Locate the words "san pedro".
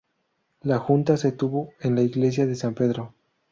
2.55-3.13